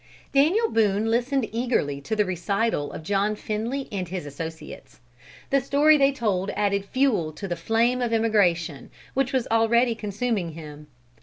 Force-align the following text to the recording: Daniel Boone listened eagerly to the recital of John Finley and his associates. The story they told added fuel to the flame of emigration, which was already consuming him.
Daniel 0.33 0.67
Boone 0.71 1.05
listened 1.11 1.47
eagerly 1.51 2.01
to 2.01 2.15
the 2.15 2.25
recital 2.25 2.91
of 2.91 3.03
John 3.03 3.35
Finley 3.35 3.87
and 3.91 4.07
his 4.09 4.25
associates. 4.25 4.99
The 5.51 5.61
story 5.61 5.95
they 5.95 6.11
told 6.11 6.49
added 6.55 6.85
fuel 6.85 7.31
to 7.33 7.47
the 7.47 7.55
flame 7.55 8.01
of 8.01 8.11
emigration, 8.11 8.89
which 9.13 9.31
was 9.31 9.47
already 9.51 9.93
consuming 9.93 10.53
him. 10.53 10.87